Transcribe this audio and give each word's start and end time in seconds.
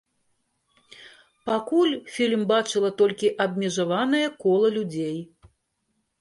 Пакуль 1.49 1.93
фільм 2.13 2.41
бачыла 2.53 2.91
толькі 3.03 3.27
абмежаванае 3.45 4.23
кола 4.45 4.67
людзей. 4.79 5.15